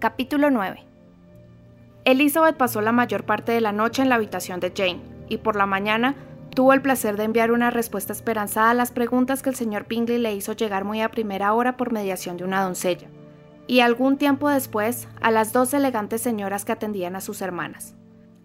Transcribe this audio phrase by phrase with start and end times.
[0.00, 0.84] Capítulo 9
[2.04, 5.56] Elizabeth pasó la mayor parte de la noche en la habitación de Jane, y por
[5.56, 6.14] la mañana
[6.54, 10.18] tuvo el placer de enviar una respuesta esperanzada a las preguntas que el señor Bingley
[10.18, 13.08] le hizo llegar muy a primera hora por mediación de una doncella,
[13.66, 17.96] y algún tiempo después a las dos elegantes señoras que atendían a sus hermanas.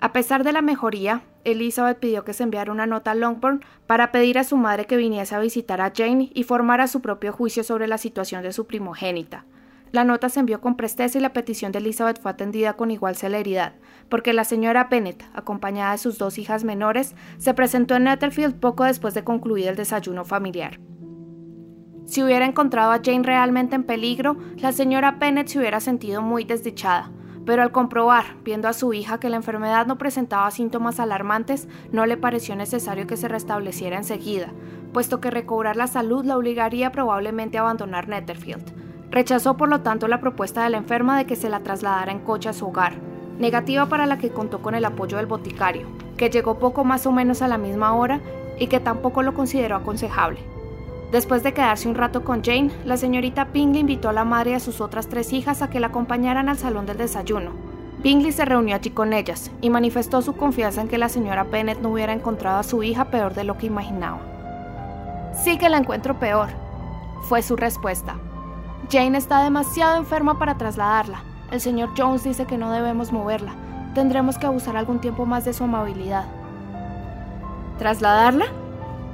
[0.00, 4.10] A pesar de la mejoría, Elizabeth pidió que se enviara una nota a Longbourn para
[4.10, 7.62] pedir a su madre que viniese a visitar a Jane y formara su propio juicio
[7.62, 9.44] sobre la situación de su primogénita,
[9.92, 13.14] la nota se envió con presteza y la petición de Elizabeth fue atendida con igual
[13.14, 13.74] celeridad,
[14.08, 18.84] porque la señora Bennet, acompañada de sus dos hijas menores, se presentó en Netherfield poco
[18.84, 20.80] después de concluir el desayuno familiar.
[22.06, 26.44] Si hubiera encontrado a Jane realmente en peligro, la señora Bennet se hubiera sentido muy
[26.44, 27.10] desdichada,
[27.44, 32.06] pero al comprobar, viendo a su hija, que la enfermedad no presentaba síntomas alarmantes, no
[32.06, 34.54] le pareció necesario que se restableciera enseguida,
[34.94, 38.81] puesto que recobrar la salud la obligaría probablemente a abandonar Netherfield
[39.12, 42.20] Rechazó por lo tanto la propuesta de la enferma de que se la trasladara en
[42.20, 42.94] coche a su hogar,
[43.38, 47.12] negativa para la que contó con el apoyo del boticario, que llegó poco más o
[47.12, 48.20] menos a la misma hora
[48.58, 50.40] y que tampoco lo consideró aconsejable.
[51.10, 54.54] Después de quedarse un rato con Jane, la señorita Bingley invitó a la madre y
[54.54, 57.50] a sus otras tres hijas a que la acompañaran al salón del desayuno.
[58.02, 61.80] Bingley se reunió allí con ellas y manifestó su confianza en que la señora Bennet
[61.80, 64.20] no hubiera encontrado a su hija peor de lo que imaginaba.
[65.34, 66.48] Sí que la encuentro peor,
[67.28, 68.16] fue su respuesta.
[68.90, 71.22] Jane está demasiado enferma para trasladarla.
[71.50, 73.54] El señor Jones dice que no debemos moverla.
[73.94, 76.24] Tendremos que abusar algún tiempo más de su amabilidad.
[77.78, 78.46] ¿Trasladarla?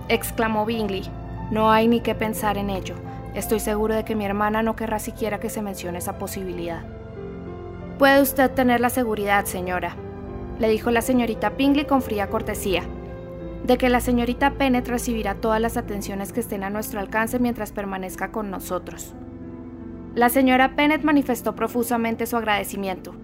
[0.09, 1.11] exclamó Bingley.
[1.51, 2.95] No hay ni que pensar en ello.
[3.35, 6.83] Estoy seguro de que mi hermana no querrá siquiera que se mencione esa posibilidad.
[7.99, 9.97] Puede usted tener la seguridad, señora,
[10.59, 12.83] le dijo la señorita Bingley con fría cortesía,
[13.65, 17.73] de que la señorita Pennett recibirá todas las atenciones que estén a nuestro alcance mientras
[17.73, 19.15] permanezca con nosotros.
[20.14, 23.14] La señora Pennett manifestó profusamente su agradecimiento.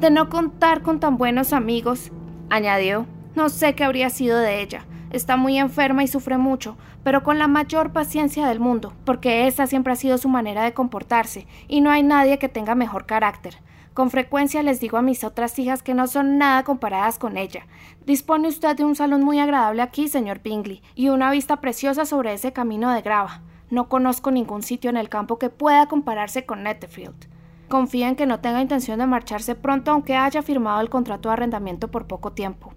[0.00, 2.12] De no contar con tan buenos amigos,
[2.50, 4.84] añadió, no sé qué habría sido de ella.
[5.10, 9.66] Está muy enferma y sufre mucho, pero con la mayor paciencia del mundo, porque esa
[9.66, 13.56] siempre ha sido su manera de comportarse, y no hay nadie que tenga mejor carácter.
[13.94, 17.66] Con frecuencia les digo a mis otras hijas que no son nada comparadas con ella.
[18.06, 22.32] Dispone usted de un salón muy agradable aquí, señor Bingley, y una vista preciosa sobre
[22.32, 23.40] ese camino de grava.
[23.70, 27.28] No conozco ningún sitio en el campo que pueda compararse con Netherfield.
[27.68, 31.34] Confía en que no tenga intención de marcharse pronto aunque haya firmado el contrato de
[31.34, 32.72] arrendamiento por poco tiempo.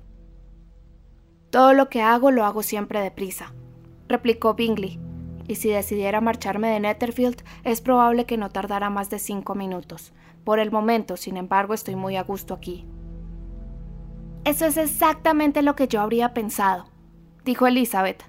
[1.50, 3.53] Todo lo que hago lo hago siempre deprisa,
[4.07, 5.00] replicó Bingley,
[5.47, 10.13] y si decidiera marcharme de Netherfield es probable que no tardara más de cinco minutos.
[10.44, 12.85] Por el momento, sin embargo, estoy muy a gusto aquí.
[14.44, 16.85] Eso es exactamente lo que yo habría pensado,
[17.46, 18.24] dijo Elizabeth,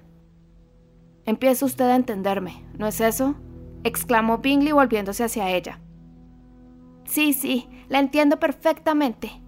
[1.25, 3.35] Empieza usted a entenderme, ¿no es eso?
[3.83, 5.79] exclamó Bingley volviéndose hacia ella.
[7.05, 9.43] Sí, sí, la entiendo perfectamente.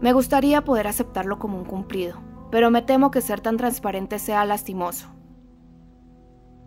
[0.00, 2.18] Me gustaría poder aceptarlo como un cumplido,
[2.50, 5.08] pero me temo que ser tan transparente sea lastimoso.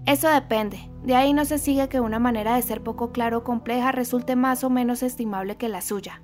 [0.06, 0.90] Eso depende.
[1.04, 4.36] De ahí no se sigue que una manera de ser poco claro o compleja resulte
[4.36, 6.22] más o menos estimable que la suya.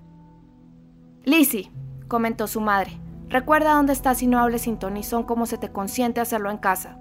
[1.23, 1.71] Lizzie,
[2.07, 5.57] comentó su madre, recuerda dónde estás y no hables sin ton y son como se
[5.57, 7.00] te consiente hacerlo en casa.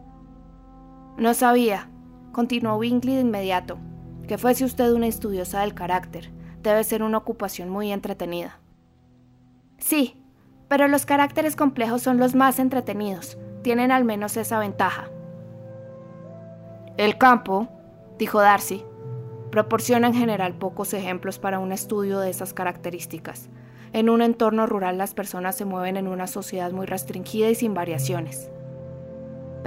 [1.16, 1.90] No sabía,
[2.32, 3.78] continuó Bingley de inmediato,
[4.26, 6.30] que fuese usted una estudiosa del carácter.
[6.62, 8.58] Debe ser una ocupación muy entretenida.
[9.78, 10.22] Sí,
[10.68, 13.38] pero los caracteres complejos son los más entretenidos.
[13.62, 15.08] Tienen al menos esa ventaja.
[16.96, 17.68] El campo,
[18.18, 18.84] dijo Darcy,
[19.50, 23.48] proporciona en general pocos ejemplos para un estudio de esas características.
[23.92, 27.74] En un entorno rural las personas se mueven en una sociedad muy restringida y sin
[27.74, 28.50] variaciones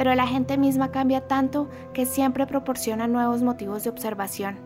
[0.04, 4.60] pero la gente misma cambia tanto que siempre proporciona nuevos motivos de observación.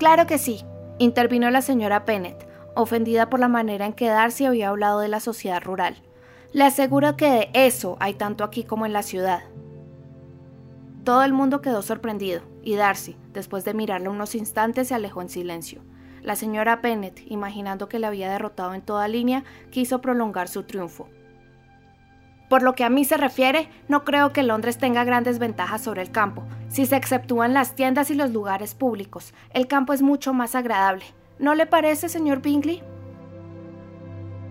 [0.00, 0.64] Claro que sí,
[0.98, 5.20] intervino la señora Pennett, ofendida por la manera en que Darcy había hablado de la
[5.20, 6.02] sociedad rural.
[6.52, 9.44] Le aseguro que de eso hay tanto aquí como en la ciudad.
[11.04, 15.28] Todo el mundo quedó sorprendido, y Darcy, después de mirarla unos instantes, se alejó en
[15.28, 15.82] silencio.
[16.20, 21.08] La señora Pennett, imaginando que le había derrotado en toda línea, quiso prolongar su triunfo.
[22.48, 26.02] Por lo que a mí se refiere, no creo que Londres tenga grandes ventajas sobre
[26.02, 29.34] el campo, si se exceptúan las tiendas y los lugares públicos.
[29.50, 31.04] El campo es mucho más agradable.
[31.38, 32.82] ¿No le parece, señor Bingley?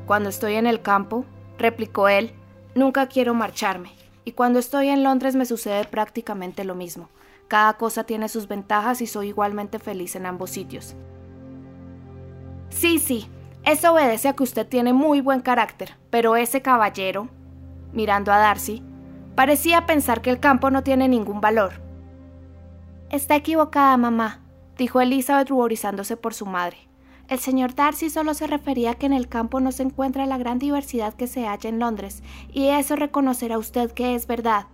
[0.05, 1.25] Cuando estoy en el campo,
[1.57, 2.33] replicó él,
[2.75, 3.91] nunca quiero marcharme,
[4.23, 7.09] y cuando estoy en Londres me sucede prácticamente lo mismo.
[7.47, 10.95] Cada cosa tiene sus ventajas y soy igualmente feliz en ambos sitios.
[12.69, 13.27] Sí, sí,
[13.63, 17.29] eso obedece a que usted tiene muy buen carácter, pero ese caballero,
[17.93, 18.83] mirando a Darcy,
[19.35, 21.81] parecía pensar que el campo no tiene ningún valor.
[23.09, 24.41] Está equivocada, mamá,
[24.77, 26.87] dijo Elizabeth ruborizándose por su madre.
[27.27, 30.37] El señor Darcy solo se refería a que en el campo no se encuentra la
[30.37, 32.23] gran diversidad que se halla en Londres,
[32.53, 34.67] y eso reconocerá usted que es verdad.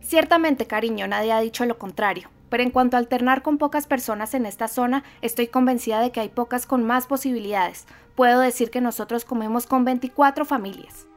[0.00, 4.32] Ciertamente, cariño, nadie ha dicho lo contrario, pero en cuanto a alternar con pocas personas
[4.34, 7.86] en esta zona, estoy convencida de que hay pocas con más posibilidades.
[8.14, 11.07] Puedo decir que nosotros comemos con 24 familias.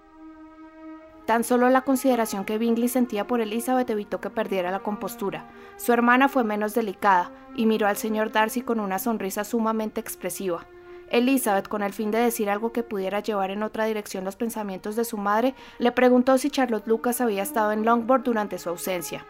[1.32, 5.46] Tan solo la consideración que Bingley sentía por Elizabeth evitó que perdiera la compostura.
[5.78, 10.66] Su hermana fue menos delicada y miró al señor Darcy con una sonrisa sumamente expresiva.
[11.10, 14.98] Elizabeth, con el fin de decir algo que pudiera llevar en otra dirección los pensamientos
[14.98, 19.26] de su madre, le preguntó si Charlotte Lucas había estado en Longbourn durante su ausencia.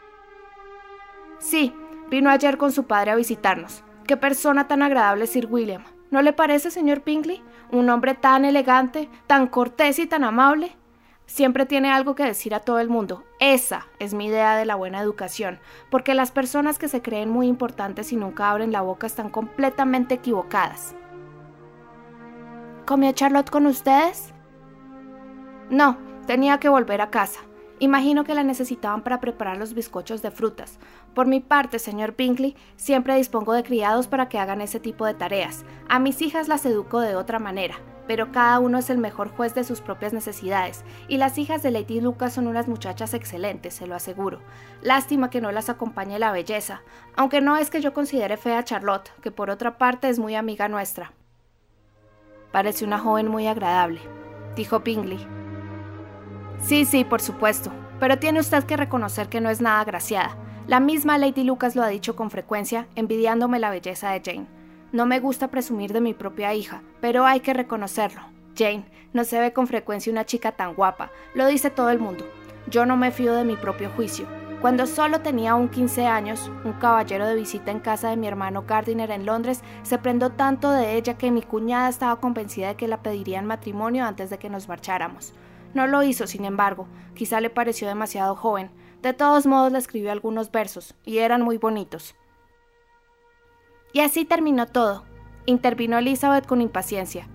[1.38, 1.72] Sí,
[2.10, 3.84] vino ayer con su padre a visitarnos.
[4.08, 5.84] Qué persona tan agradable Sir William.
[6.10, 7.44] ¿No le parece, señor Bingley?
[7.72, 10.76] Un hombre tan elegante, tan cortés y tan amable
[11.26, 13.24] siempre tiene algo que decir a todo el mundo.
[13.40, 15.60] Esa es mi idea de la buena educación,
[15.90, 20.16] porque las personas que se creen muy importantes y nunca abren la boca están completamente
[20.16, 20.96] equivocadas.
[22.86, 24.34] ¿Comió Charlotte con ustedes?
[25.70, 25.98] No,
[26.28, 27.40] tenía que volver a casa.
[27.80, 30.78] Imagino que la necesitaban para preparar los bizcochos de frutas.
[31.16, 35.16] Por mi parte, señor Bingley, siempre dispongo de criados para que hagan ese tipo de
[35.16, 35.66] tareas.
[35.90, 37.76] A mis hijas las educo de otra manera
[38.12, 41.72] pero cada uno es el mejor juez de sus propias necesidades, y las hijas de
[41.72, 44.42] Lady Lucas son unas muchachas excelentes, se lo aseguro.
[44.82, 46.82] Lástima que no las acompañe la belleza,
[47.16, 50.36] aunque no es que yo considere fea a Charlotte, que por otra parte es muy
[50.36, 51.14] amiga nuestra.
[52.52, 54.02] Parece una joven muy agradable,
[54.58, 55.26] dijo Bingley.
[56.60, 57.72] Sí, sí, por supuesto,
[58.02, 60.36] pero tiene usted que reconocer que no es nada agraciada.
[60.68, 64.61] La misma Lady Lucas lo ha dicho con frecuencia, envidiándome la belleza de Jane.
[64.92, 68.22] No me gusta presumir de mi propia hija, pero hay que reconocerlo.
[68.58, 68.84] Jane,
[69.14, 72.26] no se ve con frecuencia una chica tan guapa, lo dice todo el mundo.
[72.68, 74.28] Yo no me fío de mi propio juicio.
[74.60, 78.66] Cuando solo tenía un 15 años, un caballero de visita en casa de mi hermano
[78.68, 82.90] Gardiner en Londres se prendó tanto de ella que mi cuñada estaba convencida de que
[82.90, 85.34] la pediría en matrimonio antes de que nos marcháramos.
[85.74, 86.86] No lo hizo, sin embargo,
[87.16, 88.72] quizá le pareció demasiado joven.
[89.02, 92.14] De todos modos le escribió algunos versos, y eran muy bonitos.
[93.94, 95.04] Y así terminó todo,
[95.46, 97.28] intervino Elizabeth con impaciencia.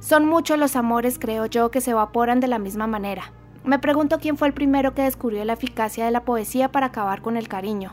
[0.00, 3.32] Son muchos los amores, creo yo, que se evaporan de la misma manera.
[3.64, 7.22] Me pregunto quién fue el primero que descubrió la eficacia de la poesía para acabar
[7.22, 7.92] con el cariño.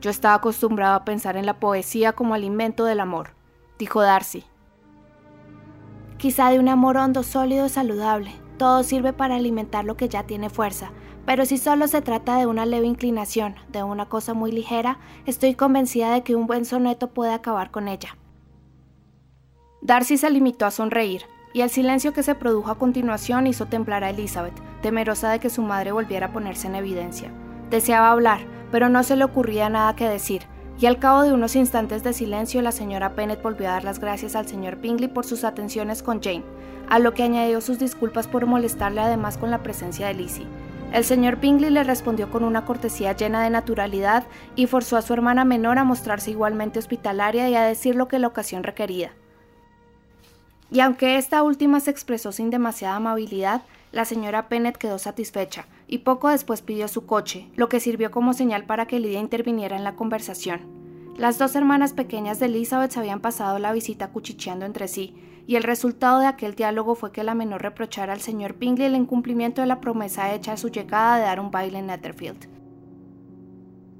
[0.00, 3.30] Yo estaba acostumbrado a pensar en la poesía como alimento del amor,
[3.78, 4.44] dijo Darcy.
[6.18, 8.32] Quizá de un amor hondo, sólido, saludable.
[8.58, 10.92] Todo sirve para alimentar lo que ya tiene fuerza,
[11.26, 15.54] pero si solo se trata de una leve inclinación, de una cosa muy ligera, estoy
[15.54, 18.16] convencida de que un buen soneto puede acabar con ella.
[19.80, 21.22] Darcy se limitó a sonreír,
[21.54, 25.50] y el silencio que se produjo a continuación hizo temblar a Elizabeth, temerosa de que
[25.50, 27.30] su madre volviera a ponerse en evidencia.
[27.70, 28.40] Deseaba hablar,
[28.70, 30.42] pero no se le ocurría nada que decir,
[30.78, 33.98] y al cabo de unos instantes de silencio la señora Bennet volvió a dar las
[33.98, 36.44] gracias al señor Bingley por sus atenciones con Jane,
[36.88, 40.46] a lo que añadió sus disculpas por molestarle además con la presencia de Lizzie.
[40.92, 44.24] El señor Bingley le respondió con una cortesía llena de naturalidad
[44.56, 48.18] y forzó a su hermana menor a mostrarse igualmente hospitalaria y a decir lo que
[48.18, 49.12] la ocasión requería.
[50.70, 55.98] Y aunque esta última se expresó sin demasiada amabilidad, la señora Bennet quedó satisfecha y
[55.98, 59.84] poco después pidió su coche, lo que sirvió como señal para que Lidia interviniera en
[59.84, 60.60] la conversación.
[61.16, 65.14] Las dos hermanas pequeñas de Elizabeth habían pasado la visita cuchicheando entre sí,
[65.46, 68.96] y el resultado de aquel diálogo fue que la menor reprochara al señor Bingley el
[68.96, 72.48] incumplimiento de la promesa hecha a su llegada de dar un baile en Netherfield.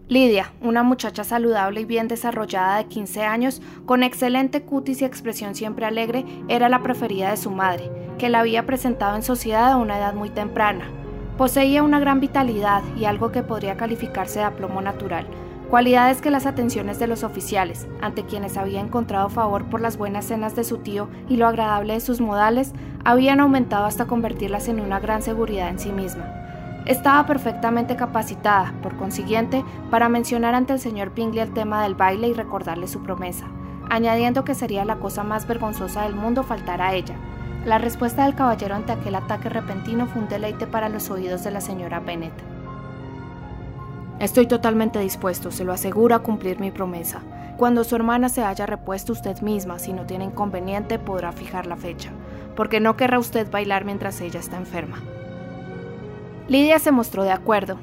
[0.09, 5.55] Lidia, una muchacha saludable y bien desarrollada de 15 años, con excelente cutis y expresión
[5.55, 9.77] siempre alegre, era la preferida de su madre, que la había presentado en sociedad a
[9.77, 10.91] una edad muy temprana.
[11.39, 15.27] Poseía una gran vitalidad y algo que podría calificarse de aplomo natural,
[15.73, 20.27] cualidades que las atenciones de los oficiales, ante quienes había encontrado favor por las buenas
[20.27, 22.75] cenas de su tío y lo agradable de sus modales,
[23.07, 26.83] habían aumentado hasta convertirlas en una gran seguridad en sí misma.
[26.85, 32.29] Estaba perfectamente capacitada, por consiguiente, para mencionar ante el señor Bingley el tema del baile
[32.29, 33.47] y recordarle su promesa,
[33.89, 37.15] añadiendo que sería la cosa más vergonzosa del mundo faltar a ella.
[37.65, 41.51] La respuesta del caballero ante aquel ataque repentino fue un deleite para los oídos de
[41.51, 42.52] la señora Bennet.
[44.23, 47.23] Estoy totalmente dispuesto, se lo aseguro, a cumplir mi promesa.
[47.57, 51.77] Cuando su hermana se haya repuesto usted misma, si no tiene inconveniente, podrá fijar la
[51.77, 52.13] fecha,
[52.55, 55.03] porque no querrá usted bailar mientras ella está enferma.
[56.47, 57.79] Lidia se mostró de acuerdo.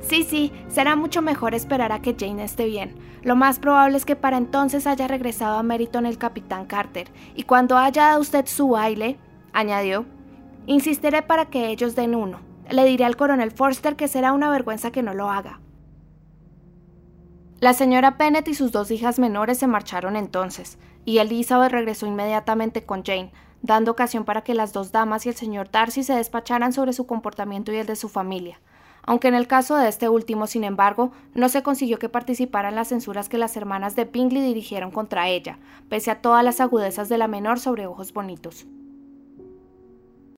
[0.00, 2.94] Sí, sí, será mucho mejor esperar a que Jane esté bien.
[3.22, 7.44] Lo más probable es que para entonces haya regresado a Meriton el capitán Carter, y
[7.44, 9.16] cuando haya dado usted su baile,
[9.54, 10.04] añadió,
[10.66, 12.45] insistiré para que ellos den uno.
[12.70, 15.60] Le diré al coronel Forster que será una vergüenza que no lo haga.
[17.60, 22.84] La señora Pennett y sus dos hijas menores se marcharon entonces, y Elizabeth regresó inmediatamente
[22.84, 23.32] con Jane,
[23.62, 27.06] dando ocasión para que las dos damas y el señor Darcy se despacharan sobre su
[27.06, 28.60] comportamiento y el de su familia.
[29.04, 32.74] Aunque en el caso de este último, sin embargo, no se consiguió que participara en
[32.74, 35.58] las censuras que las hermanas de Bingley dirigieron contra ella,
[35.88, 38.66] pese a todas las agudezas de la menor sobre ojos bonitos.